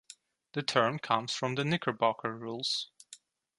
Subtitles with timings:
[0.53, 2.89] The term comes from the Knickerbocker Rules.